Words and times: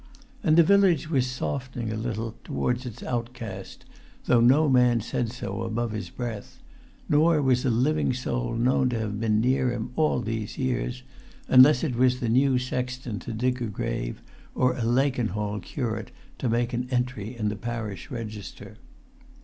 And 0.41 0.57
the 0.57 0.63
village 0.63 1.11
was 1.11 1.27
softening 1.27 1.91
a 1.91 1.95
little 1.95 2.33
towards 2.43 2.87
its 2.87 3.03
outcast, 3.03 3.85
though 4.25 4.39
no 4.41 4.67
man 4.67 4.99
said 4.99 5.31
so 5.31 5.61
above 5.61 5.91
his 5.91 6.09
breath; 6.09 6.59
nor 7.07 7.39
was 7.39 7.65
a 7.65 7.69
living 7.69 8.11
soul 8.11 8.55
known 8.55 8.89
to 8.89 8.99
have 8.99 9.19
been 9.19 9.39
near 9.39 9.71
him 9.71 9.91
all 9.95 10.19
these 10.19 10.57
years, 10.57 11.03
unless 11.47 11.83
it 11.83 11.95
was 11.95 12.19
the 12.19 12.29
new 12.29 12.57
sexton 12.57 13.19
to 13.19 13.31
dig 13.31 13.61
a 13.61 13.65
grave, 13.67 14.23
or 14.55 14.73
a 14.75 14.81
Lakenhall 14.81 15.59
curate 15.59 16.09
to 16.39 16.49
make 16.49 16.73
an 16.73 16.87
entry 16.89 17.37
in 17.37 17.49
the 17.49 17.55
parish 17.55 18.09
register. 18.09 18.77